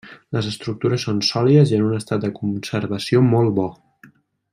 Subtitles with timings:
[0.35, 3.67] Les estructures són sòlides i en un estat de conservació molt bo.